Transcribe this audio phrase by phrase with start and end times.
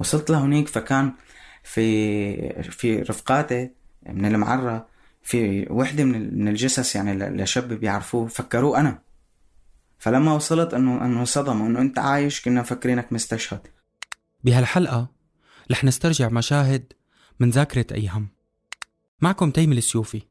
[0.00, 1.12] وصلت لهونيك فكان
[1.62, 3.70] في في رفقاتي
[4.06, 4.86] من المعرة
[5.22, 9.02] في وحدة من الجثث يعني ل- لشاب بيعرفوه فكروه أنا.
[9.98, 13.60] فلما وصلت إنه إنه انصدموا إنه أنت عايش كنا مفكرينك مستشهد.
[14.44, 15.08] بهالحلقة
[15.70, 16.92] رح نسترجع مشاهد
[17.40, 18.28] من ذاكرة أيهم
[19.20, 20.22] معكم تيم السيوفي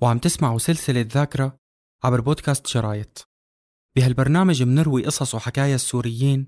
[0.00, 1.56] وعم تسمعوا سلسلة ذاكرة
[2.04, 3.28] عبر بودكاست شرايط.
[3.96, 6.46] بهالبرنامج منروي قصص وحكايا السوريين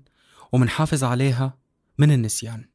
[0.51, 1.57] ومنحافظ عليها
[1.97, 2.65] من النسيان.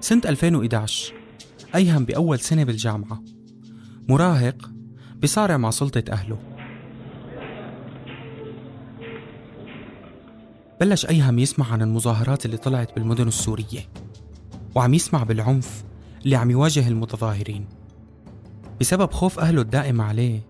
[0.00, 1.14] سنة 2011
[1.74, 3.22] أيهم بأول سنة بالجامعة.
[4.08, 4.70] مراهق
[5.22, 6.38] بصارع مع سلطة أهله.
[10.80, 13.88] بلش أيهم يسمع عن المظاهرات اللي طلعت بالمدن السورية
[14.74, 15.84] وعم يسمع بالعنف
[16.24, 17.83] اللي عم يواجه المتظاهرين.
[18.80, 20.40] بسبب خوف أهله الدائم عليه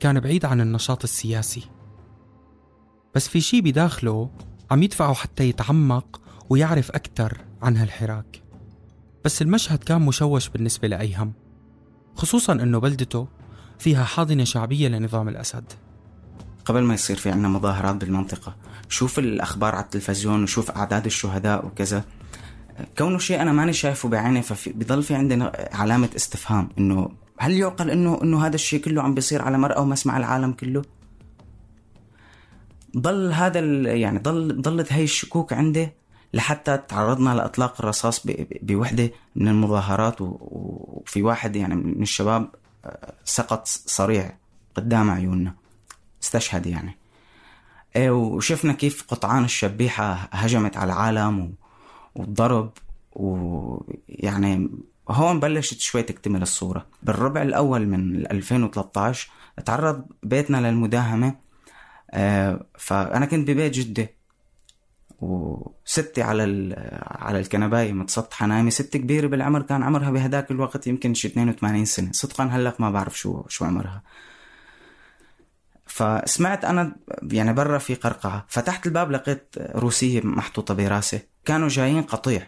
[0.00, 1.62] كان بعيد عن النشاط السياسي.
[3.14, 4.30] بس في شي بداخله
[4.70, 6.20] عم يدفعه حتى يتعمق
[6.50, 8.42] ويعرف أكثر عن هالحراك.
[9.24, 11.32] بس المشهد كان مشوش بالنسبة لأيهم
[12.14, 13.28] خصوصا أنه بلدته
[13.78, 15.64] فيها حاضنة شعبية لنظام الأسد.
[16.64, 18.56] قبل ما يصير في عنا مظاهرات بالمنطقة
[18.88, 22.04] شوف الأخبار على التلفزيون وشوف أعداد الشهداء وكذا.
[22.98, 28.22] كونه شيء أنا ماني شايفه بعيني فبضل في عندنا علامة استفهام إنه هل يعقل إنه
[28.22, 30.82] إنه هذا الشيء كله عم بيصير على مرأى ومسمع العالم كله؟
[32.96, 33.60] ضل هذا
[33.94, 35.88] يعني ضل ضلت هاي الشكوك عندي
[36.34, 38.26] لحتى تعرضنا لإطلاق الرصاص
[38.62, 42.48] بوحدة من المظاهرات وفي واحد يعني من الشباب
[42.84, 44.36] آه، سقط صريع
[44.74, 45.54] قدام عيوننا
[46.22, 46.96] استشهد يعني
[47.96, 51.54] إيه، وشفنا كيف قطعان الشبيحة هجمت على العالم
[52.14, 52.72] والضرب
[53.12, 54.70] ويعني
[55.08, 56.86] هون بلشت شوي تكتمل الصورة.
[57.02, 59.30] بالربع الأول من 2013
[59.64, 61.34] تعرض بيتنا للمداهمة
[62.10, 64.08] آه، فأنا كنت ببيت جدة
[65.20, 71.28] وستي على على الكنباية متسطحة نايمة ست كبيرة بالعمر كان عمرها بهداك الوقت يمكن شي
[71.28, 72.12] 82 سنة.
[72.12, 74.02] صدقا هلق ما بعرف شو شو عمرها.
[75.86, 78.46] فسمعت أنا يعني برا في قرقعة.
[78.48, 81.20] فتحت الباب لقيت روسية محطوطة براسي.
[81.44, 82.46] كانوا جايين قطيع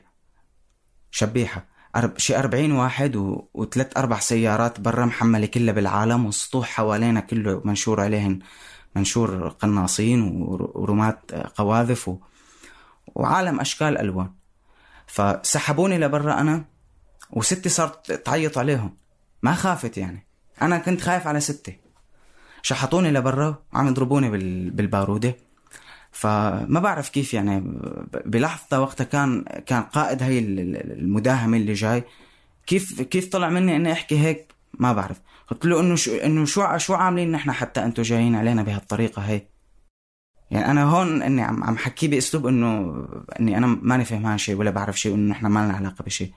[1.11, 1.75] شبيحة.
[2.16, 3.16] شي 40 واحد.
[3.54, 8.38] وثلاث أربع سيارات برا محملة كلها بالعالم والسطوح حوالينا كله منشور عليهن
[8.96, 12.18] منشور قناصين ور- ورمات قواذف و...
[13.14, 14.30] وعالم أشكال ألوان.
[15.06, 16.64] فسحبوني لبرا أنا
[17.30, 18.96] وستي صارت تعيط عليهم.
[19.42, 20.26] ما خافت يعني.
[20.62, 21.78] أنا كنت خايف على ستي.
[22.62, 25.36] شحطوني لبرا وعم يضربوني بال- بالبارودة.
[26.16, 27.62] فما بعرف كيف يعني
[28.27, 32.04] بلحظة وقتها كان كان قائد هي ال- ال- المداهمة اللي جاي.
[32.66, 35.21] كيف كيف طلع مني إني أحكي هيك؟ ما بعرف.
[35.50, 39.43] قلت له إنه شو إنه شو شو عاملين نحن حتى أنتم جايين علينا بهالطريقة هي؟
[40.50, 43.05] يعني أنا هون إني عم عم حكي بأسلوب إنه
[43.41, 46.32] إني أنا ماني فهمان شيء ولا بعرف شيء وإنه نحن ما لنا علاقة بشيء.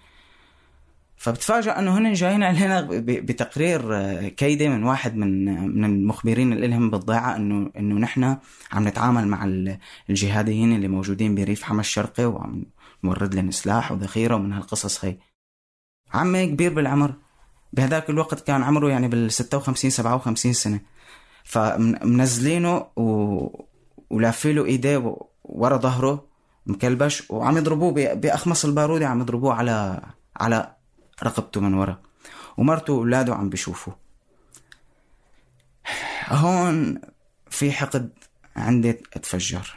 [1.21, 5.45] فبتفاجأ إنه هن جايين علينا بتقرير آه، كيدي من واحد من
[5.77, 8.37] من المخبرين اللي لهم بالضيعه إنه إنه نحن
[8.71, 9.77] عم نتعامل مع ال-
[10.09, 12.65] الجهاديين اللي موجودين بريف حما الشرقي وعم
[13.03, 15.17] نورد لهم سلاح وذخيرة ومن هالقصص هي.
[16.13, 17.13] عمي كبير بالعمر.
[17.73, 20.79] بهذاك الوقت كان عمره يعني بال 56 57 سنة.
[21.43, 23.47] فمنزلينه و...
[24.09, 26.25] ولافيله إيديه ورا ظهره
[26.65, 30.01] مكلبش وعم يضربوه بأخمص البارودة عم يضربوه على
[30.37, 30.75] على
[31.23, 32.01] رقبته من ورا
[32.57, 33.93] ومرته وأولاده عم بيشوفوا
[36.27, 37.01] هون
[37.49, 38.09] في حقد
[38.55, 39.75] عندي أتفجر.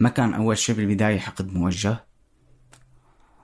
[0.00, 2.04] ما كان أول شيء بالبداية حقد موجه.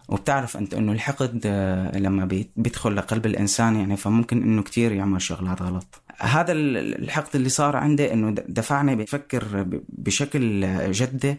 [0.09, 2.25] وبتعرف أنت أنه الحقد آه، لما
[2.57, 6.03] بيدخل لقلب الإنسان يعني فممكن أنه كتير يعمل شغلات غلط.
[6.19, 11.37] هذا الحقد اللي صار عندي أنه دفعني بفكر بشكل جدي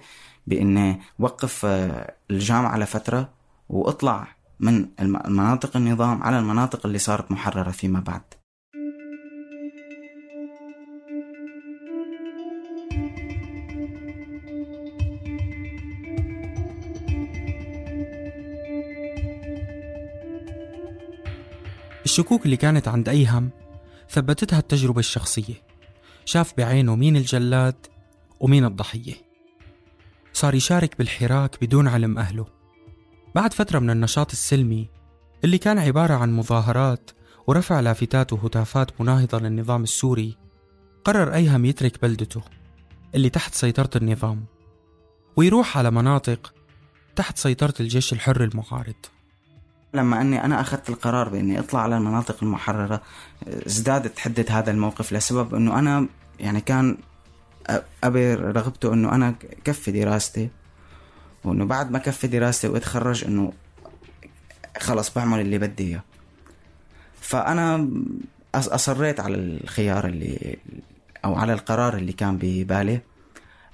[0.48, 3.30] بأني وقف آه، الجامعة لفترة
[3.70, 4.28] وأطلع
[4.62, 4.88] من
[5.28, 8.22] مناطق النظام على المناطق اللي صارت محررة فيما بعد.
[22.06, 23.50] الشكوك اللي كانت عند أيهم
[24.10, 25.54] ثبتتها التجربة الشخصية.
[26.26, 27.76] شاف بعينه مين الجلاد
[28.40, 29.14] ومين الضحية.
[30.34, 32.61] صار يشارك بالحراك بدون علم أهله.
[33.36, 34.90] بعد فترة من النشاط السلمي
[35.44, 37.12] اللي كان عبارة عن مظاهرات
[37.48, 40.38] ورفع لافتات وهتافات مناهضة للنظام السوري
[41.06, 42.42] قرر أيهم يترك بلدته
[43.16, 44.46] اللي تحت سيطرة النظام
[45.36, 46.54] ويروح على مناطق
[47.16, 48.96] تحت سيطرة الجيش الحر المعارض.
[49.94, 53.02] لما أني أنا أخذت القرار بأني أطلع على المناطق المحررة
[53.68, 56.08] ازدادت حدة هذا الموقف لسبب إنه أنا
[56.40, 56.98] يعني كان
[58.04, 60.50] أبي رغبته إنه أنا كفي دراستي.
[61.44, 63.54] وإنه بعد ما كفي دراستي واتخرج إنه
[64.80, 66.04] خلص بعمل اللي بدي إياه.
[67.22, 67.90] فأنا
[68.56, 70.58] أصريت على الخيار اللي
[71.26, 73.02] أو على القرار اللي كان ببالي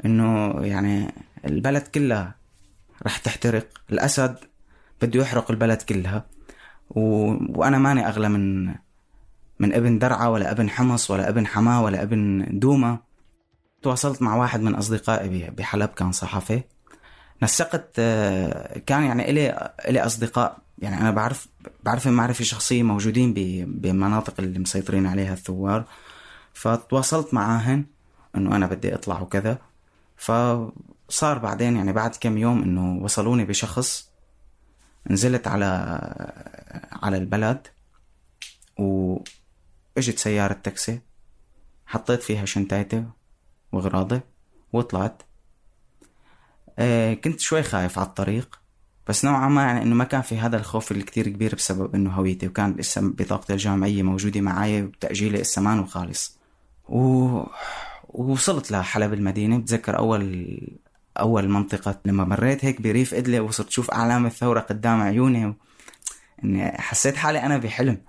[0.06, 1.14] إنه يعني
[1.46, 2.36] البلد كلها
[3.06, 3.68] رح تحترق.
[3.92, 4.36] الأسد
[5.02, 6.26] بده يحرق البلد كلها.
[6.90, 7.02] و...
[7.60, 8.66] وأنا ماني أغلى من
[9.60, 13.00] من ابن درعا ولا ابن حمص ولا ابن حماة ولا ابن دوما.
[13.82, 16.62] تواصلت مع واحد من أصدقائي بحلب كان صحفي.
[17.44, 20.58] نسقت آه، كان يعني إلي إلي أصدقاء.
[20.78, 21.48] يعني أنا بعرف
[21.84, 23.34] بعرف معرفة شخصية موجودين
[23.68, 25.86] بمناطق اللي مسيطرين عليها الثوار.
[26.54, 27.86] فتواصلت معاهن
[28.36, 29.58] إنه أنا بدي أطلع وكذا.
[30.18, 34.10] فصار بعدين يعني بعد كم يوم إنه وصلوني بشخص
[35.10, 35.66] نزلت على
[36.92, 37.68] على البلد
[38.78, 41.00] وإجت سيارة تاكسي.
[41.86, 43.06] حطيت فيها شنطايتي
[43.72, 44.22] وغراضي
[44.74, 45.22] وطلعت.
[47.24, 48.60] كنت شوي خايف على الطريق
[49.08, 52.48] بس نوعا ما يعني إنه ما كان في هذا الخوف اللي كبير بسبب إنه هويتي
[52.48, 56.38] وكان لسه بطاقتي الجامعية موجودة معي وتأجيلي لسه ما خالص
[56.90, 57.44] و...
[58.10, 60.58] ووصلت لحلب المدينة بتذكر أول
[61.20, 65.54] أول منطقة لما مريت هيك بريف إدلب وصرت أشوف أعلام الثورة قدام عيوني و...
[66.44, 68.02] اني حسيت حالي أنا بحلم.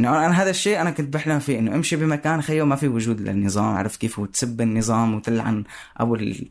[0.00, 3.20] إنه أنا هذا الشيء أنا كنت بحلم فيه إنه أمشي بمكان خيو ما في وجود
[3.20, 5.64] للنظام عرفت كيف؟ وتسب النظام وتلعن
[5.96, 6.48] أبو اللي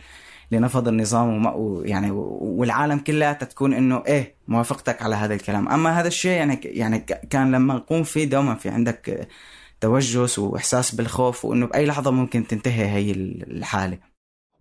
[0.57, 5.69] نفض النظام ويعني والعالم كلها تكون إنه إيه موافقتك على هذا الكلام.
[5.69, 9.27] أما هذا الشيء يعني يعني كان لما نقوم فيه دوما في عندك
[9.81, 13.99] توجس وإحساس بالخوف وإنه بأي لحظة ممكن تنتهي هي الحالة.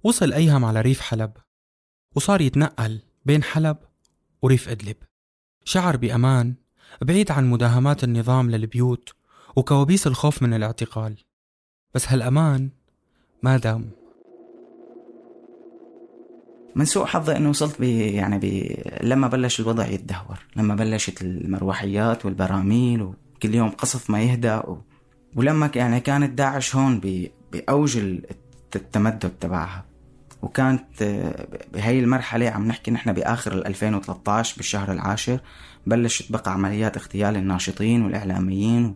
[0.04, 1.32] وصل أيهم على ريف حلب
[2.16, 3.76] وصار يتنقل بين حلب
[4.42, 4.96] وريف إدلب.
[5.64, 6.54] شعر بأمان
[7.02, 9.12] بعيد عن مداهمات النظام للبيوت
[9.56, 11.16] وكوابيس الخوف من الاعتقال.
[11.94, 12.70] بس هالأمان
[13.42, 13.97] ما دام.
[16.78, 22.24] من سوء حظي إنه وصلت بي يعني بي لما بلش الوضع يتدهور لما بلشت المروحيات
[22.24, 24.82] والبراميل وكل يوم قصف ما يهدى و...
[25.36, 27.00] ولما يعني كانت داعش هون
[27.52, 27.98] بأوج
[28.76, 29.84] التمدد تبعها.
[30.42, 35.40] وكانت آه، بهي المرحلة عم نحكي نحن بآخر 2013 بالشهر العاشر
[35.86, 38.94] بلشت بقى عمليات اغتيال الناشطين والإعلاميين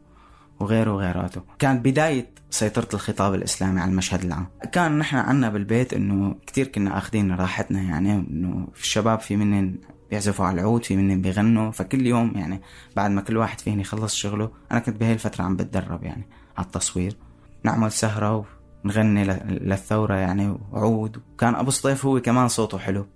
[0.63, 1.43] وغيره وغيراته.
[1.59, 4.47] كانت بداية سيطرة الخطاب الإسلامي على المشهد العام.
[4.73, 9.75] كان نحن عنا بالبيت إنه كتير كنا أخذين راحتنا يعني إنه الشباب في منن
[10.11, 11.71] بيعزفوا على العود في منن بيغنوا.
[11.71, 12.61] فكل يوم يعني
[12.97, 16.27] بعد ما كل واحد فيهم يخلص شغله أنا كنت بهي الفترة عم بتدرب يعني
[16.57, 17.17] على التصوير.
[17.65, 18.45] نعمل سهرة
[18.85, 21.17] نغني للثورة يعني وعود.
[21.35, 23.07] وكان أبو سطيف هو كمان صوته حلو.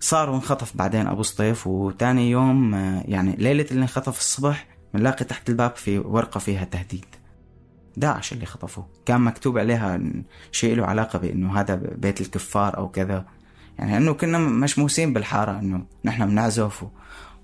[0.00, 2.74] صار وانخطف بعدين أبو سطيف وتاني يوم
[3.04, 7.04] يعني ليلة اللي انخطف الصبح بنلاقي تحت الباب في ورقة فيها تهديد.
[7.96, 8.86] داعش اللي خطفوه.
[9.06, 10.00] كان مكتوب عليها
[10.52, 13.24] شيء له علاقة بأنه هذا بيت الكفار أو كذا.
[13.78, 16.84] يعني أنه كنا مشموسين بالحارة أنه نحن بنعزف.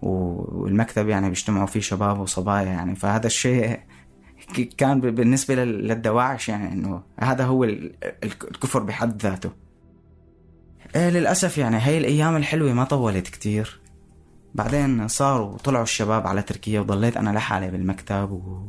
[0.03, 2.95] والمكتب يعني بيجتمعوا فيه شباب وصبايا يعني.
[2.97, 3.81] فهذا الشيء
[4.79, 7.65] كان بالنسبة للدواعش يعني إنه هذا هو
[8.25, 9.51] الكفر بحد ذاته.
[10.97, 13.82] إيه للأسف يعني هاي الأيام الحلوة ما طولت كتير.
[14.55, 18.69] بعدين صاروا طلعوا الشباب على تركيا وضليت أنا لحالي بالمكتب و...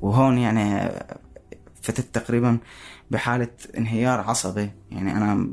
[0.00, 0.90] وهون يعني
[1.82, 2.58] فتت تقريبا
[3.10, 4.70] بحالة انهيار عصبي.
[4.90, 5.48] يعني أنا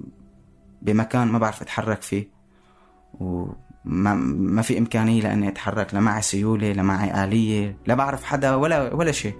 [0.81, 2.27] بمكان ما بعرف أتحرك فيه
[3.19, 3.47] و...
[3.85, 8.93] ما, في إمكانية لأني أتحرك لا معي سيولة لا معي آلية لا بعرف حدا ولا
[8.93, 9.35] ولا شيء.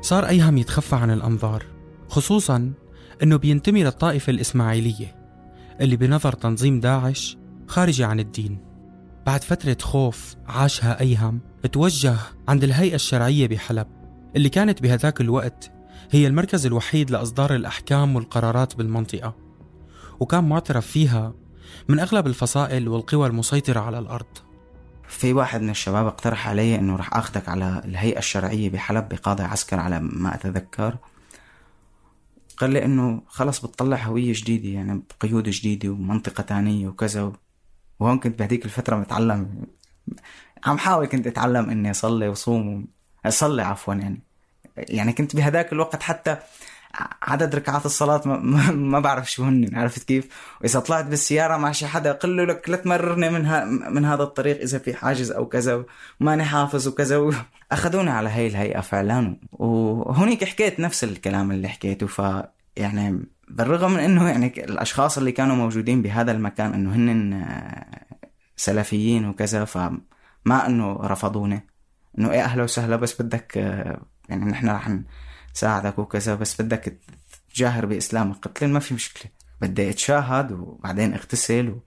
[0.00, 1.64] صار أيهم يتخفى عن الأنظار
[2.08, 2.72] خصوصا
[3.22, 5.16] أنه بينتمي للطائفة الإسماعيلية
[5.80, 8.58] اللي بنظر تنظيم داعش خارجة عن الدين.
[9.26, 11.40] بعد فترة خوف عاشها أيهم
[11.72, 12.16] توجه
[12.48, 13.86] عند الهيئة الشرعية بحلب
[14.36, 15.72] اللي كانت بهذاك الوقت
[16.10, 19.34] هي المركز الوحيد لإصدار الأحكام والقرارات بالمنطقة
[20.20, 21.34] وكان معترف فيها
[21.88, 24.26] من أغلب الفصائل والقوى المسيطرة على الأرض.
[25.08, 29.80] في واحد من الشباب اقترح علي إنه راح أخذك على الهيئة الشرعية بحلب بقاضي عسكر
[29.80, 30.96] على ما أتذكر.
[32.58, 37.32] قال لي إنه خلص بتطلع هوية جديدة يعني بقيود جديدة ومنطقة تانية وكذا.
[38.00, 39.66] وهون كنت بهديك الفترة متعلم.
[40.66, 42.86] عم حاول كنت أتعلم إني أصلي وصوم.
[43.26, 44.22] أصلي عفوا يعني.
[44.76, 46.36] يعني كنت بهداك الوقت حتى
[47.22, 50.28] عدد ركعات الصلاة ما, ما بعرف شو هن عرفت كيف؟
[50.60, 54.22] وإذا طلعت بالسيارة مع شي حدا قل له لك لا تمررني من, ها من هذا
[54.22, 55.84] الطريق إذا في حاجز أو كذا
[56.20, 57.30] وماني حافظ وكذا
[57.72, 62.22] أخذوني على هاي الهيئة فعلا وهونيك حكيت نفس الكلام اللي حكيته ف
[62.76, 67.44] يعني بالرغم من إنه يعني الأشخاص اللي كانوا موجودين بهذا المكان إنه هن
[68.56, 71.66] سلفيين وكذا فما إنه رفضوني
[72.18, 73.56] إنه إيه أهلا وسهلا بس بدك
[74.28, 74.88] يعني نحن رح
[75.58, 76.98] نساعدك وكذا بس بدك
[77.54, 78.46] تجاهر بإسلامك.
[78.46, 79.32] قلت ما في مشكلة.
[79.60, 81.80] بدي أتشاهد وبعدين أغتسل و...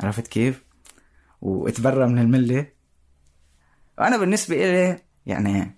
[0.00, 0.62] عرفت كيف؟
[1.40, 2.66] واتبرى من الملة.
[3.98, 5.76] وأنا بالنسبة إلي يعني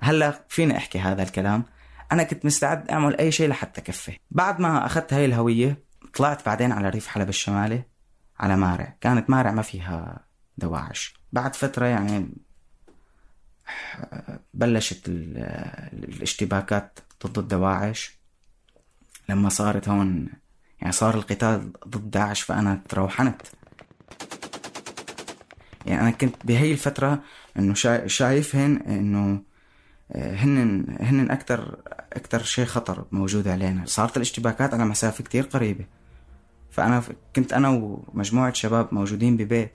[0.00, 1.64] هلأ فيني أحكي هذا الكلام؟
[2.12, 5.84] أنا كنت مستعد أعمل أي شيء لحتى كفي بعد ما أخذت هاي الهوية
[6.14, 7.82] طلعت بعدين على ريف حلب الشمالي
[8.40, 8.96] على مارع.
[9.00, 10.26] كانت مارع ما فيها
[10.58, 11.14] دواعش.
[11.32, 12.28] بعد فترة يعني
[14.54, 18.18] بلشت الاشتباكات ضد الدواعش
[19.28, 20.28] لما صارت هون
[20.80, 23.42] يعني صار القتال ضد داعش فأنا تروحنت.
[25.86, 27.22] يعني أنا كنت بهي الفترة
[27.58, 27.74] إنه
[28.06, 29.42] شايفهن إنه
[30.12, 31.78] آه، هن هن أكثر
[32.12, 33.82] أكثر شيء خطر موجود علينا.
[33.86, 35.84] صارت الاشتباكات على مسافة كتير قريبة.
[36.70, 37.02] فأنا
[37.36, 39.72] كنت أنا ومجموعة شباب موجودين ببيت.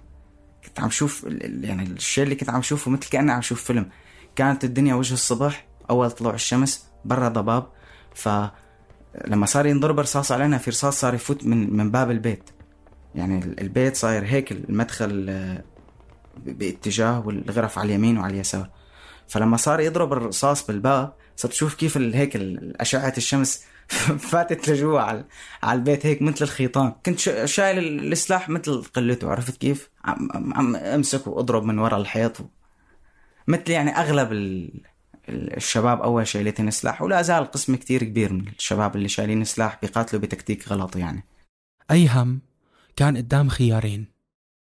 [0.67, 1.25] كنت عم شوف
[1.61, 3.89] يعني الشيء اللي كنت عم شوفه مثل كأني عم شوف فيلم.
[4.35, 7.67] كانت الدنيا وجه الصبح أول طلوع الشمس برا ضباب.
[8.15, 12.49] فلما صار ينضرب رصاص علينا في رصاص صار يفوت من من باب البيت.
[13.15, 15.63] يعني البيت صاير هيك المدخل آه،
[16.37, 18.69] باتجاه والغرف على اليمين وعلى اليسار.
[19.27, 22.35] فلما صار يضرب الرصاص بالباب صرت تشوف كيف هيك
[22.79, 23.63] أشعة الشمس
[24.29, 25.25] فاتت لجوا على
[25.63, 26.93] على البيت هيك مثل الخيطان.
[27.05, 27.77] كنت شايل
[28.13, 32.37] السلاح مثل قلته عرفت كيف؟ عم, عم امسك واضرب من ورا الحيط
[33.47, 34.29] مثل يعني أغلب
[35.29, 40.21] الشباب أول شايلين سلاح ولا زال قسم كتير كبير من الشباب اللي شايلين سلاح بيقاتلوا
[40.21, 41.23] بتكتيك غلط يعني.
[41.91, 42.41] ايهم
[42.95, 44.07] كان قدام خيارين.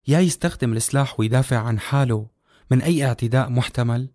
[0.08, 2.28] يا يستخدم السلاح ويدافع عن حاله
[2.72, 4.10] من أي اعتداء محتمل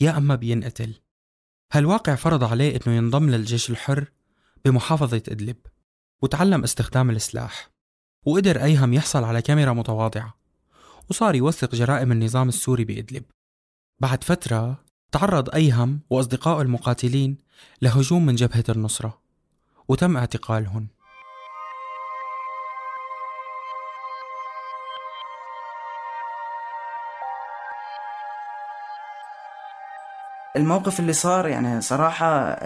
[0.00, 0.94] يا أما بينقتل.
[1.72, 4.12] هالواقع فرض عليه إنه ينضم للجيش الحر
[4.64, 5.56] بمحافظة إدلب
[6.22, 7.70] وتعلم استخدام السلاح
[8.26, 10.34] وقدر أيهم يحصل على كاميرا متواضعة
[11.10, 13.24] وصار يوثق جرائم النظام السوري بإدلب؟
[14.00, 17.38] بعد فترة تعرض أيهم وأصدقائه المقاتلين
[17.82, 19.20] لهجوم من جبهة النصرة
[19.88, 20.88] وتم اعتقالهم.
[30.56, 32.56] الموقف اللي صار يعني صراحة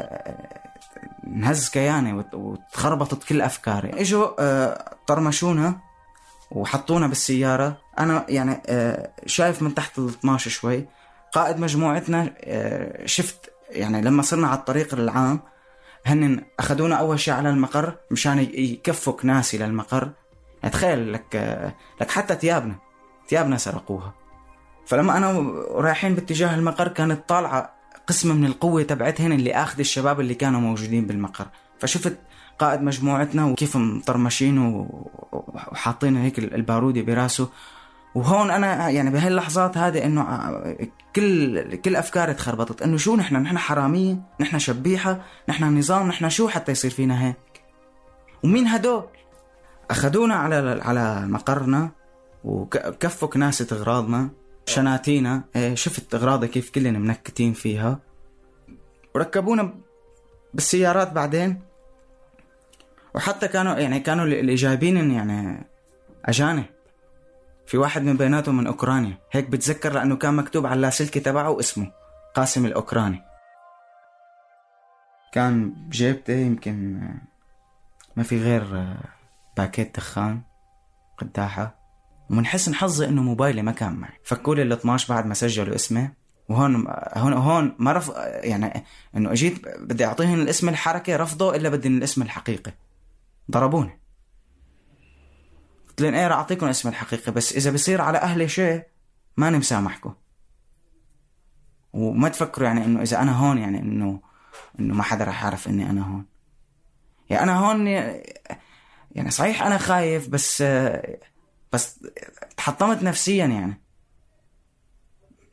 [1.26, 3.90] انهز كياني وتخربطت كل أفكاري.
[4.00, 5.78] إجوا آه، طرمشونا
[6.50, 7.76] وحطونا بالسيارة.
[7.98, 10.86] أنا يعني آه، شايف من تحت ال 12 شوي.
[11.32, 15.40] قائد مجموعتنا آه، شفت يعني لما صرنا على الطريق العام
[16.06, 20.10] هن أخذونا أول شيء على المقر مشان يكفوا كناسي للمقر.
[20.62, 21.36] يعني تخيل لك
[22.00, 22.74] لك حتى ثيابنا
[23.28, 24.14] ثيابنا سرقوها.
[24.86, 25.30] فلما أنا
[25.70, 31.06] رايحين باتجاه المقر كانت طالعة قسم من القوة تبعتهن اللي أخذ الشباب اللي كانوا موجودين
[31.06, 31.46] بالمقر.
[31.78, 32.18] فشفت
[32.58, 34.58] قائد مجموعتنا وكيف مطرمشين
[35.28, 37.48] وحاطين هيك البارودة براسه.
[38.14, 40.50] وهون أنا يعني بهاللحظات هذه إنه
[41.16, 42.82] كل كل أفكاري تخربطت.
[42.82, 47.36] إنه شو نحن؟ نحن حرامية؟ نحن شبيحة؟ نحن نظام؟ نحن شو حتى يصير فينا هيك؟
[48.44, 49.04] ومين هدول؟
[49.90, 51.90] أخذونا على على مقرنا
[52.44, 54.30] وكفوا كناسة اغراضنا
[54.70, 55.44] شناتينا.
[55.56, 57.98] إيه، شفت اغراضها كيف كلنا منكتين فيها.
[59.14, 59.74] وركبونا
[60.54, 61.62] بالسيارات بعدين.
[63.14, 65.66] وحتى كانوا يعني كانوا اللي جايبين يعني
[66.24, 66.64] أجانب.
[67.66, 69.18] في واحد من بيناتهم من أوكرانيا.
[69.32, 71.92] هيك بتذكر لأنه كان مكتوب على اللاسلكي تبعه اسمه
[72.34, 73.22] قاسم الأوكراني.
[75.32, 77.08] كان بجيبتي يمكن
[78.16, 78.94] ما في غير
[79.56, 80.40] باكيت دخان
[81.18, 81.79] قداحة.
[82.30, 84.12] ومن حسن حظي إنه موبايلي ما كان معي.
[84.24, 86.10] فكوا لي ال 12 بعد ما سجلوا اسمي
[86.48, 88.84] وهون هون هون ما رف يعني
[89.16, 92.72] إنه أجيت بدي اعطيهم الاسم الحركه رفضوا إلا بدي الاسم الحقيقي.
[93.50, 94.00] ضربوني.
[95.88, 98.82] قلت لهم إيه راح أعطيكم الاسم الحقيقي بس إذا بصير على أهلي شيء
[99.36, 100.14] ماني مسامحكم.
[101.92, 104.20] وما تفكروا يعني إنه إذا أنا هون يعني انه
[104.80, 106.26] إنه ما حدا راح يعرف إني أنا هون.
[107.30, 110.64] يعني أنا هون يعني صحيح أنا خايف بس
[111.72, 112.06] بس
[112.56, 113.82] تحطمت نفسيا يعني.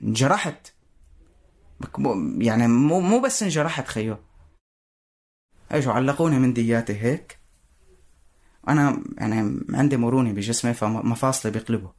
[0.01, 0.67] انجرحت.
[2.37, 4.17] يعني مو مو بس انجرحت خيو.
[5.71, 7.39] اجوا علقوني من دياتي هيك؟
[8.67, 11.89] أنا يعني عندي مرونة بجسمي فمفاصلي بيقلبوا.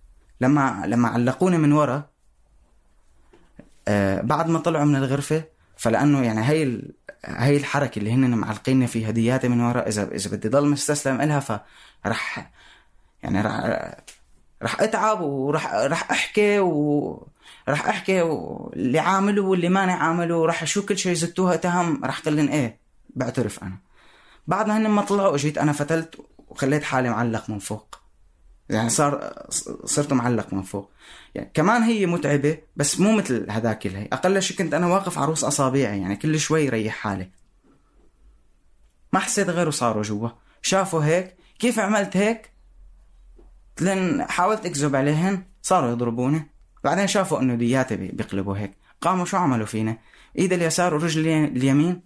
[0.41, 2.11] لما لما علقوني من ورا
[3.89, 5.45] آه بعد ما طلعوا من الغرفة
[5.77, 6.83] فلأنه يعني هي.
[7.25, 11.41] هي الحركة اللي هن معلقيني فيها دياتي من ورا اذا إذا بدي ضل مستسلم لها
[11.41, 12.51] فرح
[13.23, 13.61] يعني رح
[14.63, 20.99] رح أتعب ورح رح أحكي ورح أحكي اللي عامله واللي ماني عامله رح شو كل
[20.99, 22.79] شيء زدتوها اتهام رح قلن إيه
[23.11, 23.79] بعترف أنا.
[24.47, 27.99] بعد ما هن ما طلعوا اجيت أنا فتلت وخليت حالي معلق من فوق.
[28.69, 29.33] يعني صار
[29.85, 30.91] صرت معلق من فوق.
[31.35, 35.45] يعني كمان هي متعبة بس مو مثل هذاك اللي أقل شيء كنت أنا واقف عروس
[35.45, 37.31] أصابعي يعني كل شوي ريح حالي.
[39.13, 40.29] ما حسيت غيره صاروا جوا.
[40.63, 42.51] شافوا هيك كيف عملت هيك؟
[43.81, 46.51] لأن حاولت أكذب عليهن صاروا يضربوني
[46.85, 48.73] بعدين شافوا إنه دياتي بيقلبوا هيك.
[49.01, 49.99] قاموا شو عملوا فينا؟
[50.39, 52.03] إيد اليسار ورجل اليمين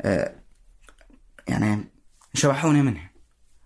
[0.00, 0.34] آه
[1.48, 1.84] يعني
[2.34, 3.10] شبحوني منها.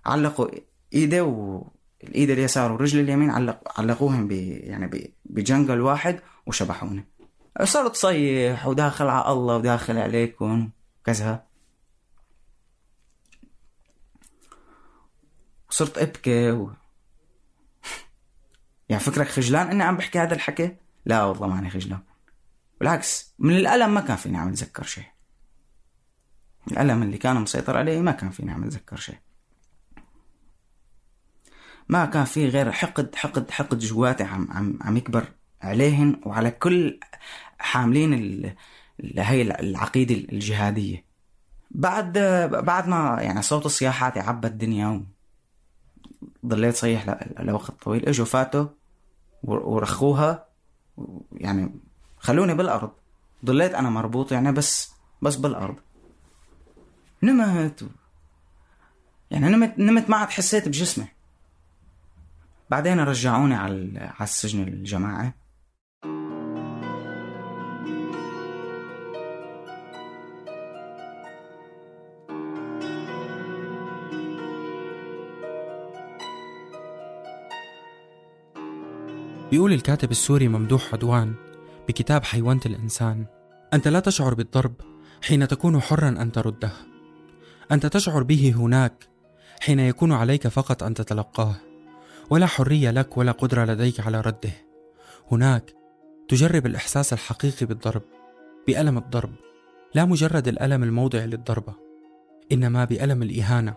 [0.07, 0.49] علقوا
[0.95, 7.05] إيدي والايد اليسار ورجل اليمين علق علقوهم ب يعني بجنقل واحد وشبحوني
[7.63, 10.71] صرت صيح وداخل على الله وداخل عليكم
[11.05, 11.45] كذا.
[15.71, 16.73] صرت أبكي و...
[18.89, 20.77] يعني فكرك خجلان إني عم بحكي هذا الحكي؟
[21.07, 22.01] لا والله ماني خجلان.
[22.81, 25.05] بالعكس من الألم ما كان فيني عم اتذكر شيء.
[26.71, 29.19] الألم اللي كان مسيطر علي ما كان فيني عم اتذكر شيء.
[31.89, 35.27] ما كان في غير حقد حقد حقد جواتي عم عم عم يكبر
[35.63, 37.01] عليهن وعلى كل
[37.59, 38.55] حاملين ال...
[39.19, 41.05] هي العقيدة الجهادية.
[41.71, 42.19] بعد
[42.53, 45.07] بعد ما يعني صوت الصياحات عبى الدنيا
[46.47, 48.09] ضليت صيح لوقت طويل.
[48.09, 48.67] إجوا فاتوا
[49.43, 50.47] ورخوها.
[51.33, 51.75] يعني
[52.19, 52.91] خلوني بالأرض.
[53.45, 55.77] ضليت أنا مربوط يعني بس بس بالأرض.
[57.23, 57.89] نمت.
[59.31, 61.07] يعني نمت نمت ما عاد حسيت بجسمي.
[62.71, 65.33] بعدين رجعوني على على السجن الجماعي
[79.55, 81.35] بيقول الكاتب السوري ممدوح عدوان
[81.89, 83.27] بكتاب حيوانة الإنسان
[83.75, 84.75] أنت لا تشعر بالضرب
[85.23, 86.73] حين تكون حرا أن ترده.
[87.73, 89.09] أنت تشعر به هناك
[89.61, 91.55] حين يكون عليك فقط أن تتلقاه.
[92.31, 94.53] ولا حرية لك ولا قدرة لديك على رده.
[95.33, 95.75] هناك
[96.29, 98.03] تجرب الإحساس الحقيقي بالضرب
[98.67, 99.33] بألم الضرب.
[99.95, 101.75] لا مجرد الألم الموضع للضربة
[102.53, 103.77] إنما بألم الإهانة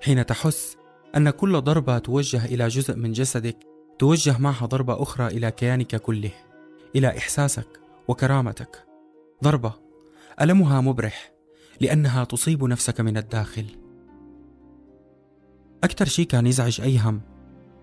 [0.00, 0.76] حين تحس
[1.16, 6.30] أن كل ضربة توجه إلى جزء من جسدك توجه معها ضربة أخرى إلى كيانك كله
[6.96, 8.86] إلى إحساسك وكرامتك.
[9.44, 9.72] ضربة
[10.40, 11.32] ألمها مبرح
[11.80, 13.66] لأنها تصيب نفسك من الداخل.
[15.84, 17.20] أكثر شيء كان يزعج أيهم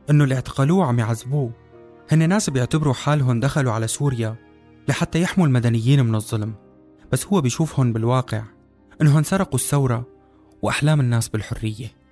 [0.10, 1.52] انه اللي اعتقلوه عم يعذبوه
[2.12, 4.36] هن ناس بيعتبروا حالهم دخلوا على سوريا
[4.88, 6.56] لحتى يحموا المدنيين من الظلم
[7.12, 8.43] بس هو بيشوفهم بالواقع
[9.02, 10.08] إنهم سرقوا الثورة
[10.62, 12.02] وأحلام الناس بالحرية.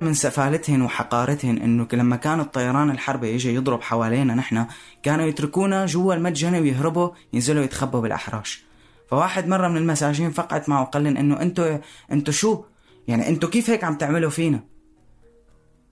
[0.00, 4.66] من سفالتهن وحقارتهن إنه لما كان الطيران الحربي يجي يضرب حوالينا نحن
[5.02, 8.64] كانوا يتركونا جوا المتجنة ويهربوا ينزلوا يتخبوا بالأحراش.
[9.10, 11.78] فواحد مرة من المساجين فقعت معه وقال إنه أنتوا
[12.12, 12.64] أنتوا شو؟
[13.08, 14.60] يعني أنتوا كيف هيك عم تعملوا فينا؟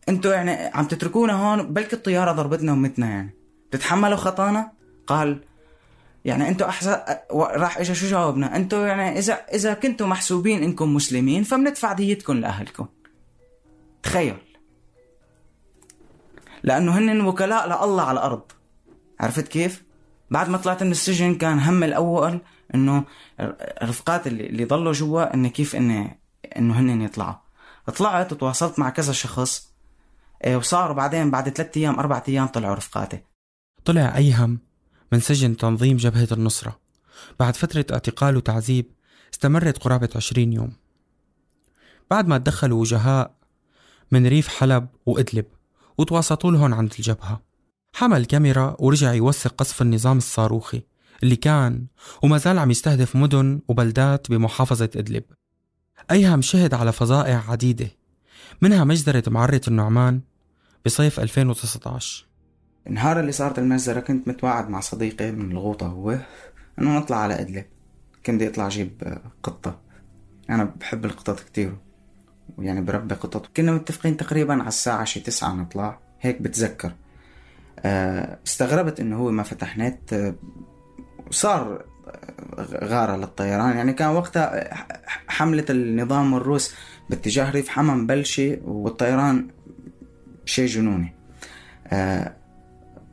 [0.08, 3.34] أنتوا يعني عم تتركونا هون بلكي الطيارة ضربتنا ومتنا يعني.
[3.70, 4.72] تتحملوا خطانا؟
[5.06, 5.40] قال
[6.24, 6.96] يعني أنتوا أحسن
[7.32, 12.86] راح اجى شو جاوبنا؟ أنتوا يعني إذا إذا كنتوا محسوبين إنكم مسلمين فبندفع ديتكم لأهلكم.
[14.06, 14.36] تخيل.
[16.62, 18.42] لأنه هن وكلاء لله على الأرض.
[19.20, 19.84] عرفت كيف؟
[20.30, 22.40] بعد ما طلعت من السجن كان هم الأول
[22.74, 23.04] إنه
[23.82, 26.14] الرفقات اللي, اللي ضلوا جوا إنه كيف انه
[26.56, 27.34] إنه هن يطلعوا.
[27.96, 29.72] طلعت وتواصلت مع كذا شخص
[30.44, 33.20] إيه، وصاروا بعدين بعد ثلاثة أيام أربعة أيام طلعوا رفقاتي.
[33.84, 34.58] طلع أيهم
[35.12, 36.78] من سجن تنظيم جبهة النصرة.
[37.40, 38.92] بعد فترة اعتقال وتعذيب
[39.34, 40.72] استمرت قرابة عشرين يوم.
[42.10, 43.35] بعد ما تدخلوا وجهاء
[44.10, 45.44] من ريف حلب وإدلب
[45.98, 47.42] وتواصلوا لهم عند الجبهة.
[47.94, 50.82] حمل كاميرا ورجع يوثق قصف النظام الصاروخي
[51.22, 51.86] اللي كان
[52.22, 55.24] وما زال عم يستهدف مدن وبلدات بمحافظة إدلب.
[56.10, 57.90] أيهم شهد على فظائع عديدة
[58.62, 60.20] منها مجزرة معرة النعمان
[60.86, 62.26] بصيف 2019
[62.86, 66.18] النهار اللي صارت المجزرة كنت متواعد مع صديقي من الغوطة هو
[66.78, 67.64] إنه نطلع على إدلب.
[68.26, 69.80] كنت بدي أطلع أجيب قطة.
[70.50, 71.76] أنا بحب القطط كتير.
[72.58, 75.98] ويعني بربي قطط كنا متفقين تقريبا على الساعة شي تسعة نطلع.
[76.20, 76.92] هيك بتذكر.
[77.80, 80.34] آه، استغربت إنه هو ما فتح نت.
[81.30, 81.84] صار
[82.84, 83.76] غارة للطيران.
[83.76, 84.74] يعني كان وقتها
[85.28, 86.74] حملة النظام الروس
[87.10, 89.48] باتجاه ريف حما مبلشة والطيران
[90.44, 91.14] شيء جنوني.
[91.86, 92.32] آه،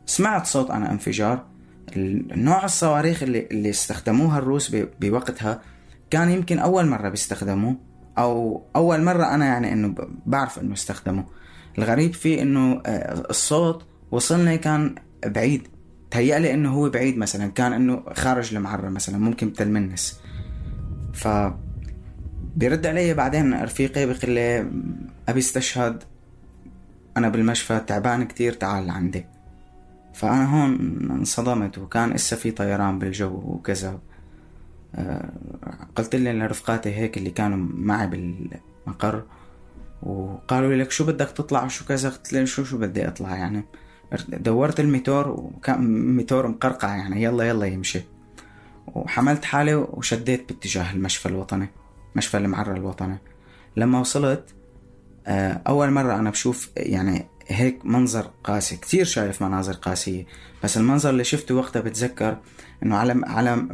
[0.06, 1.46] سمعت صوت أنا انفجار.
[2.36, 5.62] نوع الصواريخ اللي, اللي استخدموها الروس بوقتها
[6.10, 7.76] كان يمكن أول مرة بيستخدموه.
[8.18, 9.96] أو أول مرة أنا يعني إنه
[10.26, 11.26] بعرف إنه استخدموه
[11.78, 14.96] الغريب فيه إنه آه، الصوت وصلنا كان
[15.26, 15.68] بعيد.
[16.12, 20.20] تهيألي إنه هو بعيد مثلا كان إنه خارج المعرة مثلا ممكن تلمنس.
[21.14, 21.28] ف
[22.56, 24.68] بيرد علي بعدين رفيقي بيقول لي
[25.30, 26.04] أبي استشهد
[27.18, 29.26] أنا بالمشفى تعبان كتير تعال عندي.
[30.14, 30.78] فأنا هون
[31.12, 34.00] انصدمت وكان إسا في طيران بالجو وكذا.
[35.96, 39.24] قلت لرفقاتي هيك اللي كانوا معي بالمقر
[40.04, 43.66] وقالوا لي لك شو بدك تطلع وشو كذا؟ قلت لي شو شو بدي أطلع يعني.
[44.28, 45.82] دورت الموتور وكان
[46.16, 48.02] موتور مقرقع يعني يلا يلا يمشي.
[48.88, 51.68] وحملت حالي وشديت باتجاه المشفى الوطني
[52.16, 53.18] مشفى المعرة الوطني.
[53.78, 54.56] لما وصلت
[55.28, 60.26] آه، أول مرة أنا بشوف يعني هيك منظر قاسي كثير شايف مناظر قاسية.
[60.64, 62.38] بس المنظر اللي شفته وقتها بتذكر
[62.84, 63.68] إنه على على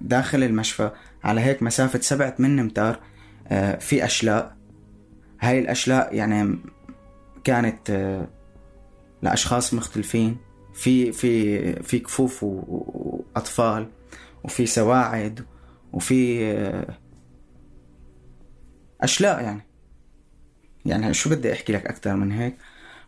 [0.00, 0.90] داخل المشفى
[1.24, 3.00] على هيك مسافة سبعة ثمان امتار
[3.48, 4.56] آه، في أشلاء.
[5.40, 6.58] هاي الأشلاء يعني
[7.44, 8.28] كانت آه،
[9.22, 10.36] لأشخاص مختلفين.
[10.74, 13.88] في في في كفوف وأطفال
[14.44, 15.44] وفي سواعد
[15.92, 16.94] وفي آه،
[19.00, 19.62] أشلاء يعني.
[20.86, 22.56] يعني شو بدي أحكي لك أكثر من هيك؟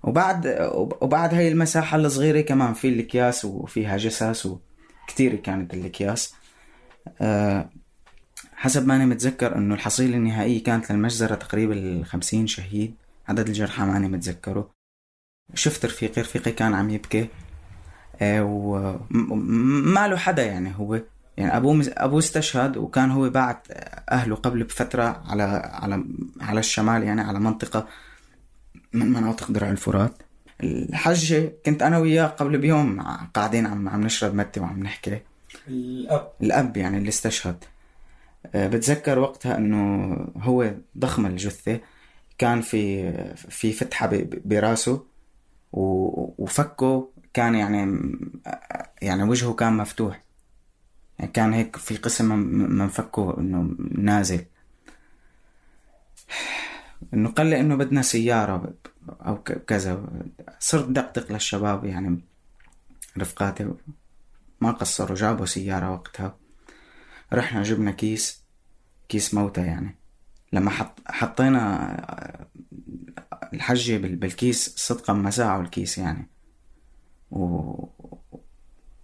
[0.02, 0.46] وبعد
[1.00, 6.34] وبعد هاي المساحة الصغيرة كمان في الأكياس وفيها جثث وكتير كانت الأكياس.
[7.20, 7.70] أه
[8.54, 12.94] حسب ما أنا متذكر إنه الحصيلة النهائية كانت للمجزرة تقريبا خمسين شهيد.
[13.28, 14.70] عدد الجرحى ماني متذكره.
[15.54, 17.28] شفت رفيقي رفيقي كان عم يبكي.
[18.20, 21.00] أه وما له حدا يعني هو.
[21.36, 23.66] يعني أبوه أبوه استشهد وكان هو بعت
[24.10, 26.04] أهله قبل بفترة على على
[26.40, 27.86] على الشمال يعني على منطقة
[28.92, 30.22] من مناطق درع الفرات.
[30.62, 33.00] الحجة كنت أنا وياه قبل بيوم
[33.34, 35.20] قاعدين عم عم نشرب متي وعم نحكي.
[35.68, 36.32] الأب.
[36.42, 37.64] الأب يعني اللي استشهد.
[38.54, 41.80] آه، بتذكر وقتها إنه هو ضخم الجثة.
[42.38, 44.10] كان في في فتحة
[44.44, 45.04] براسه
[45.72, 48.00] وفكه كان يعني
[49.02, 50.22] يعني وجهه كان مفتوح.
[51.18, 52.38] يعني كان هيك في قسم
[52.78, 54.44] من فكه إنه نازل.
[57.14, 58.74] إنه قال لي إنه بدنا سيارة
[59.08, 60.06] أو كذا.
[60.58, 62.20] صرت دقدق للشباب يعني.
[63.18, 63.70] رفقاتي
[64.60, 66.36] ما قصروا جابوا سيارة وقتها.
[67.32, 68.44] رحنا جبنا كيس
[69.08, 69.98] كيس موتى يعني.
[70.52, 71.96] لما حط حطينا
[73.54, 76.28] الحجة بالكيس صدقا ما ساعوا الكيس يعني.
[77.30, 77.72] و...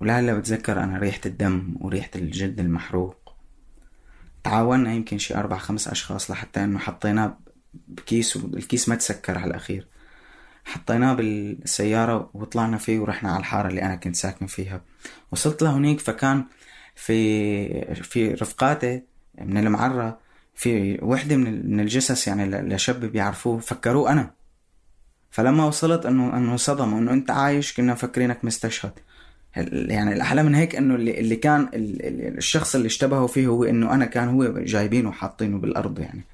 [0.01, 3.35] ولهلا بتذكر أنا ريحة الدم وريحة الجلد المحروق.
[4.45, 7.39] تعاوننا يمكن شي أربع خمس أشخاص لحتى إنه حطيناه
[7.75, 9.87] بكيس والكيس ما تسكر على الأخير.
[10.65, 14.81] حطيناه بالسيارة وطلعنا فيه ورحنا على الحارة اللي أنا كنت ساكن فيها.
[15.33, 16.45] وصلت لهونيك فكان
[16.95, 19.03] في في رفقاتي
[19.41, 20.19] من المعرة
[20.55, 24.31] في وحدة من الجثث يعني لشب بيعرفوه فكروه أنا.
[25.31, 28.93] فلما وصلت إنه إنه صدموا إنه أنت عايش كنا مفكرينك مستشهد.
[29.73, 34.05] يعني الاحلى من هيك إنه اللي, اللي كان الشخص اللي اشتبهوا فيه هو إنه أنا
[34.05, 36.25] كان هو جايبينه وحاطينه بالأرض يعني.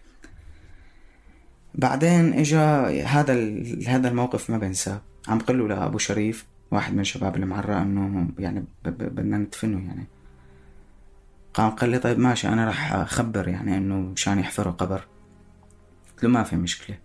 [1.74, 2.56] بعدين اجى
[3.02, 3.34] هذا
[3.87, 5.00] هذا الموقف ما بنساه.
[5.28, 10.06] عم قل له لأبو شريف واحد من شباب المعرة إنه يعني بدنا ندفنه يعني.
[11.54, 15.06] قام قال لي طيب ماشي أنا راح أخبر يعني إنه مشان يحفروا قبر.
[16.12, 16.98] قلت له ما في مشكلة.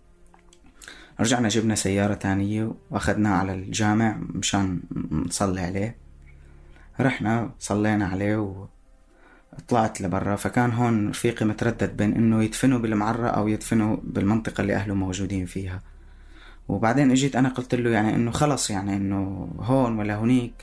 [1.20, 4.80] رجعنا جبنا سيارة تانية واخدناه على الجامع مشان
[5.12, 5.96] نصلي عليه.
[7.00, 8.68] رحنا صلينا عليه.
[9.68, 14.94] طلعت لبرا فكان هون رفيقي متردد بين إنه يدفنوا بالمعرة أو يدفنوا بالمنطقة اللي أهله
[14.94, 15.82] موجودين فيها.
[16.68, 20.54] وبعدين إجيت أنا قلت له يعني إنه خلص يعني إنه هون ولا هونيك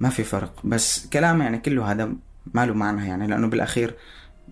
[0.00, 0.52] ما في فرق.
[0.64, 2.12] بس كلام يعني كله هذا
[2.54, 3.94] ما له معنى يعني لأنه بالأخير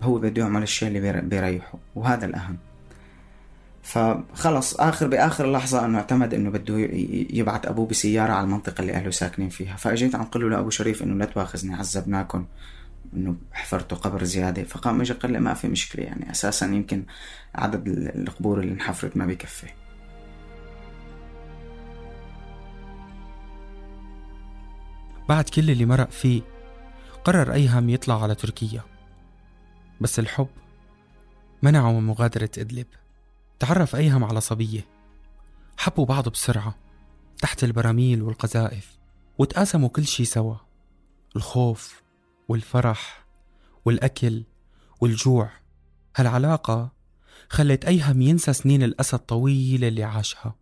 [0.01, 2.57] هو بده يعمل الشيء اللي بيريحه وهذا الأهم.
[3.83, 6.77] فخلص آخر بآخر لحظة إنه اعتمد إنه بده
[7.33, 9.75] يبعث أبوه بسيارة على المنطقة اللي أهله ساكنين فيها.
[9.75, 12.45] فإجيت عم قل له لأبو شريف إنه لا تواخذني عذبناكم
[13.13, 17.03] إنه حفرتوا قبر زيادة فقام اجى قال لي ما في مشكلة يعني أساسا يمكن
[17.55, 19.67] عدد القبور اللي انحفرت ما بيكفي
[25.29, 26.41] بعد كل اللي مرق فيه
[27.23, 28.81] قرر أيهم يطلع على تركيا.
[30.01, 30.47] بس الحب
[31.61, 32.87] منعه من مغادرة إدلب.
[33.59, 34.85] تعرف أيهم على صبية؟
[35.77, 36.75] حبوا بعض بسرعة
[37.41, 38.97] تحت البراميل والقذائف
[39.37, 40.55] وتقاسموا كل شي سوا.
[41.35, 42.01] الخوف
[42.47, 43.25] والفرح
[43.85, 44.43] والأكل
[45.01, 45.51] والجوع.
[46.15, 46.91] هالعلاقة
[47.49, 50.55] خلت أيهم ينسى سنين الأسى الطويلة اللي عاشها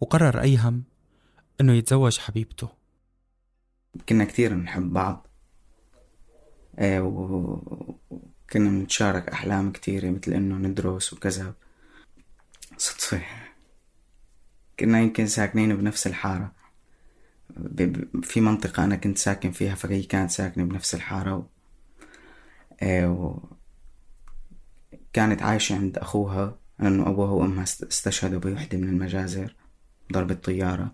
[0.00, 0.84] وقرر أيهم
[1.60, 2.68] إنه يتزوج حبيبته.
[4.08, 5.26] كنا كتير نحب بعض
[6.78, 11.54] إيه وكنا بنتشارك أحلام كتيرة مثل إنه ندرس وكذا.
[12.76, 13.22] صدفة.
[14.80, 16.59] كنا يمكن ساكنين بنفس الحارة.
[18.22, 21.46] في منطقة أنا كنت ساكن فيها فهي كانت ساكنة بنفس الحارة.
[22.82, 23.38] آه، و...
[25.12, 29.54] كانت عايشة عند أخوها لأنه أبوها وأمها استشهدوا بوحدة من المجازر
[30.12, 30.92] ضربة طيارة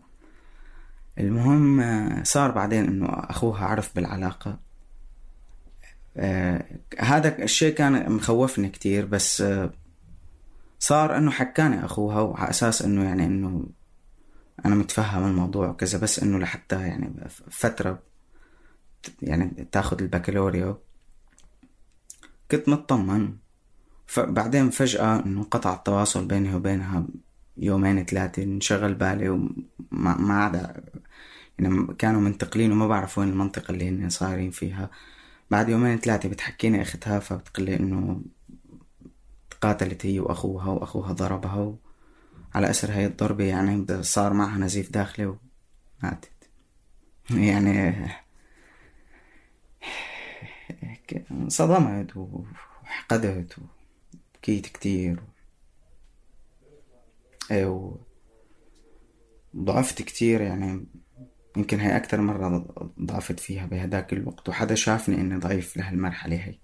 [1.19, 4.59] المهم آه، صار بعدين إنه أخوها عرف بالعلاقة
[6.17, 6.65] آه
[6.99, 9.45] هذا الشيء كان مخوفني كتير بس
[10.79, 13.67] صار إنه حكاني أخوها وعلى أساس إنه يعني إنه
[14.65, 18.03] أنا متفهم الموضوع وكذا بس إنه لحتى يعني فترة
[19.23, 20.79] يعني تاخد البكالوريا
[22.51, 23.37] كنت مطمن.
[24.07, 27.07] فبعدين فجأة انه انقطع التواصل بيني وبينها
[27.57, 30.85] يومين ثلاثة انشغل بالي وما ما عاد
[31.59, 34.91] يعني كانوا منتقلين وما بعرف وين المنطقة اللي هن صايرين فيها.
[35.51, 38.23] بعد يومين ثلاثة بتحكيني أختها فبتقلي إنه
[39.51, 41.77] تقاتلت هي وأخوها وأخوها ضربها
[42.57, 45.27] على اثر هاي الضربة يعني صار معها نزيف داخلي
[46.03, 46.31] وماتت
[47.31, 47.95] يعني
[51.31, 55.21] انصدمت وحقدت وبكيت كتير
[57.51, 57.95] إيه
[59.55, 60.87] وضعفت كتير يعني
[61.57, 62.67] يمكن هي أكتر مرة
[63.01, 64.49] ضعفت فيها بهداك الوقت.
[64.49, 66.55] وحدا شافني إني ضعيف لهالمرحلة هي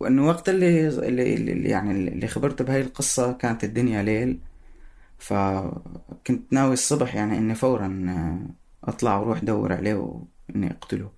[0.00, 4.40] وإنه وقت اللي, اللي, اللي يعني اللي خبرت بهاي القصة كانت الدنيا ليل.
[5.18, 7.88] فكنت ناوي الصبح يعني إني فورا
[8.84, 11.10] أطلع وأروح دور عليه وإني أقتله.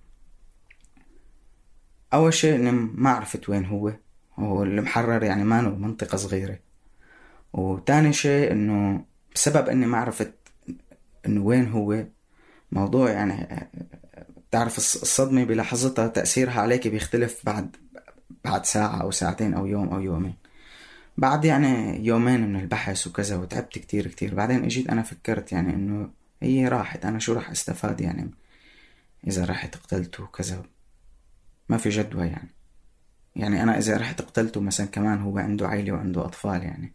[2.13, 3.93] أول شيء إني ما عرفت وين هو.
[4.39, 6.59] هو المحرر يعني ما منطقة صغيرة.
[7.53, 9.05] وتاني شيء إنه
[9.35, 10.33] بسبب إني ما عرفت
[11.25, 12.05] إنه وين هو
[12.71, 13.69] موضوع يعني
[14.51, 17.75] تعرف الصدمة بلحظتها تأثيرها عليك بيختلف بعد
[18.45, 20.35] بعد ساعة أو ساعتين أو يوم أو يومين.
[21.17, 26.09] بعد يعني يومين من البحث وكذا وتعبت كتير كتير بعدين اجيت أنا فكرت يعني إنه
[26.41, 28.31] هي راحت أنا شو راح أستفاد يعني
[29.27, 30.63] إذا رحت قتلته وكذا؟
[31.69, 32.49] ما في جدوى يعني.
[33.35, 36.93] يعني أنا إذا رحت قتلته مثلا كمان هو عنده عيلة وعنده أطفال يعني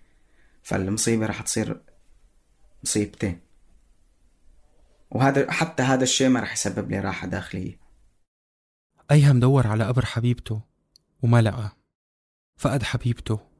[0.63, 1.81] فالمصيبة راح تصير
[2.85, 3.41] مصيبتين.
[5.11, 7.79] وهذا حتى هذا الشيء ما رح يسبب لي راحة داخلية.
[9.11, 10.61] أيهم دور على قبر حبيبته
[11.23, 11.77] وما لقى
[12.59, 13.52] فقد حبيبته.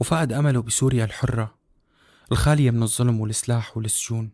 [0.00, 1.58] وفقد أمله بسوريا الحرة
[2.32, 4.30] الخالية من الظلم والسلاح والسجون.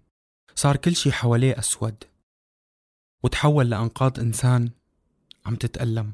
[0.54, 2.04] صار كل شي حواليه أسود
[3.22, 4.70] وتحول لأنقاض إنسان
[5.46, 6.12] عم تتألم.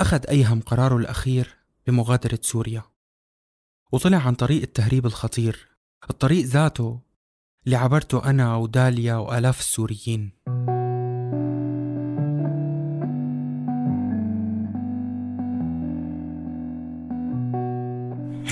[0.00, 2.82] أخذ أيهم قراره الأخير بمغادرة سوريا
[3.92, 5.68] وطلع عن طريق التهريب الخطير
[6.10, 7.00] الطريق ذاته
[7.66, 10.32] اللي عبرته أنا وداليا وآلاف السوريين.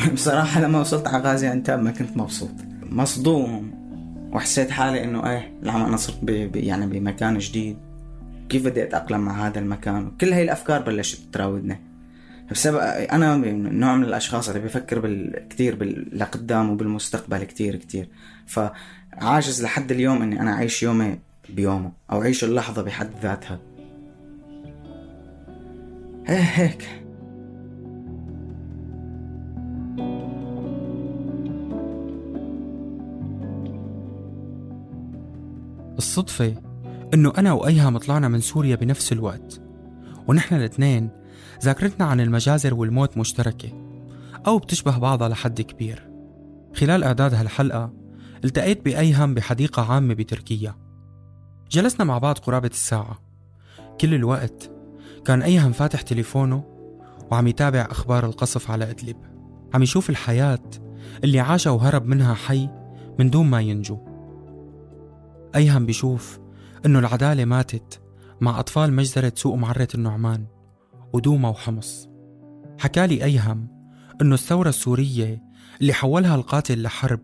[0.14, 2.50] بصراحة لما وصلت على غازي عنتاب ما كنت مبسوط.
[2.82, 3.76] مصدوم.
[4.32, 6.16] وحسيت حالي إنه إيه لما أنا صرت
[6.54, 7.78] يعني بمكان جديد.
[8.48, 11.80] كيف بدي أتأقلم مع هذا المكان؟ كل هاي الأفكار بلشت تراودني.
[12.50, 12.76] بسبب
[13.12, 15.48] أنا نوع من الأشخاص اللي بيفكر بال...
[15.50, 15.84] كثير.
[16.12, 18.08] لقدام وبالمستقبل كثير كثير
[18.46, 23.60] فعاجز لحد اليوم إني أنا أعيش يومي بيومه أو أعيش اللحظة بحد ذاتها.
[26.26, 27.05] هيك.
[35.98, 36.54] الصدفة
[37.14, 39.60] إنه أنا وأيهم طلعنا من سوريا بنفس الوقت
[40.28, 41.10] ونحن الاثنين
[41.62, 43.68] ذاكرتنا عن المجازر والموت مشتركة
[44.46, 46.10] أو بتشبه بعضها لحد كبير.
[46.74, 47.92] خلال إعداد هالحلقة
[48.44, 50.74] التقيت بأيهم بحديقة عامة بتركيا.
[51.70, 53.18] جلسنا مع بعض قرابة الساعة.
[54.00, 54.70] كل الوقت
[55.24, 56.64] كان أيهم فاتح تليفونه
[57.30, 59.16] وعم يتابع أخبار القصف على إدلب.
[59.74, 60.70] عم يشوف الحياة
[61.24, 62.68] اللي عاشها وهرب منها حي
[63.18, 64.15] من دون ما ينجو.
[65.56, 66.38] أيهم بيشوف
[66.86, 68.00] إنه العدالة ماتت
[68.40, 70.46] مع أطفال مجزرة سوق معرة النعمان
[71.12, 72.08] ودوما وحمص.
[72.78, 73.68] حكالي أيهم
[74.22, 75.42] إنه الثورة السورية
[75.80, 77.20] اللي حولها القاتل لحرب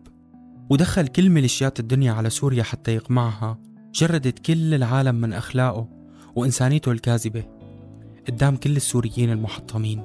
[0.69, 3.59] ودخل كل ميليشيات الدنيا على سوريا حتى يقمعها
[3.93, 5.89] جردت كل العالم من أخلاقه
[6.35, 7.43] وإنسانيته الكاذبة.
[8.27, 10.03] قدام كل السوريين المحطمين.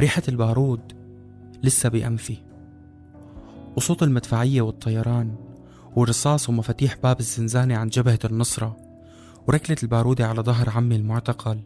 [0.00, 0.92] ريحة البارود
[1.62, 2.36] لسه بأنفي
[3.76, 5.51] وصوت المدفعية والطيران
[5.96, 8.76] والرصاص ومفاتيح باب الزنزانة عن جبهة النصرة
[9.48, 11.62] وركلة البارودة على ظهر عمي المعتقل.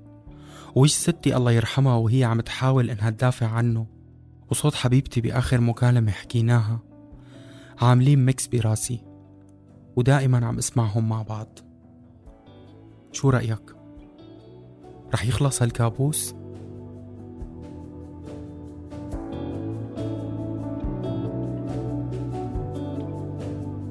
[0.75, 3.87] ووش ستي الله يرحمها وهي عم تحاول إنها تدافع عنه.
[4.51, 6.81] وصوت حبيبتي بآخر مكالمة حكيناها.
[7.81, 9.05] عاملين mix براسي.
[9.97, 11.59] ودائما عم اسمعهم مع بعض.
[13.13, 13.77] شو رأيك؟
[15.15, 16.35] رح يخلص هالكابوس؟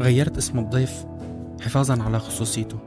[0.06, 1.06] غيرت اسم الضيف
[1.62, 2.78] حفاظا على خصوصيته.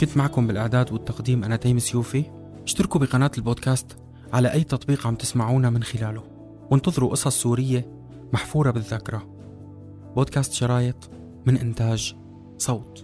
[0.00, 2.24] كنت معكم بالإعداد والتقديم أنا تيم سيوفي
[2.64, 3.96] اشتركوا بقناة البودكاست
[4.32, 6.22] على أي تطبيق عم تسمعونا من خلاله
[6.70, 7.86] وانتظروا قصص سورية
[8.32, 9.22] محفورة بالذاكرة.
[10.16, 11.10] بودكاست شرايط
[11.46, 12.16] من إنتاج
[12.58, 13.03] صوت.